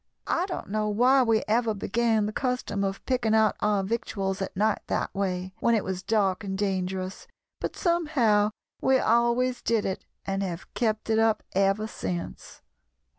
[0.25, 4.57] "I don't know why we ever began the custom of picking out our victuals at
[4.57, 7.27] night that way, when it was dark and dangerous,
[7.59, 8.49] but somehow
[8.81, 12.63] we always did it, and have kept it up ever since."